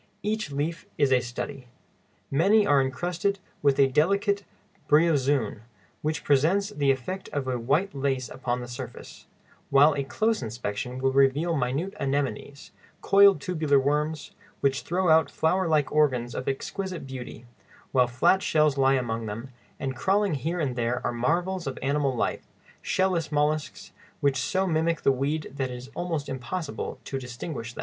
Each 0.23 0.51
leaf 0.51 0.87
is 0.97 1.11
a 1.11 1.19
study. 1.19 1.67
Many 2.31 2.65
are 2.65 2.81
encrusted 2.81 3.37
with 3.61 3.77
a 3.79 3.85
delicate 3.85 4.41
bryozoön, 4.89 5.59
which 6.01 6.23
presents 6.23 6.69
the 6.69 6.89
effect 6.89 7.29
of 7.29 7.45
white 7.67 7.93
lace 7.93 8.27
upon 8.27 8.61
the 8.61 8.67
surface, 8.67 9.27
while 9.69 9.93
a 9.93 10.03
close 10.03 10.41
inspection 10.41 10.97
will 10.97 11.11
reveal 11.11 11.55
minute 11.55 11.93
anemones, 11.99 12.71
coiled 13.01 13.39
tubular 13.39 13.79
worms, 13.79 14.31
which 14.59 14.81
throw 14.81 15.07
out 15.07 15.29
flower 15.29 15.67
like 15.67 15.91
organs 15.91 16.33
of 16.33 16.47
exquisite 16.47 17.05
beauty; 17.05 17.45
while 17.91 18.07
flat 18.07 18.41
shells 18.41 18.79
lie 18.79 18.95
among 18.95 19.27
them, 19.27 19.49
and 19.79 19.95
crawling 19.95 20.33
here 20.33 20.59
and 20.59 20.75
there 20.75 21.05
are 21.05 21.13
marvels 21.13 21.67
of 21.67 21.77
animal 21.83 22.15
life, 22.15 22.47
shell 22.81 23.11
less 23.11 23.31
mollusks, 23.31 23.91
which 24.19 24.37
so 24.37 24.65
mimic 24.65 25.01
the 25.03 25.11
weed 25.11 25.51
that 25.53 25.69
it 25.69 25.75
is 25.75 25.91
almost 25.93 26.27
impossible 26.27 26.97
to 27.03 27.19
distinguish 27.19 27.73
them. 27.73 27.79